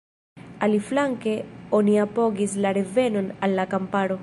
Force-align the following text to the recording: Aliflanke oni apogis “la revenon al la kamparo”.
Aliflanke 0.67 1.35
oni 1.79 1.95
apogis 2.05 2.57
“la 2.67 2.73
revenon 2.79 3.31
al 3.49 3.57
la 3.61 3.67
kamparo”. 3.75 4.19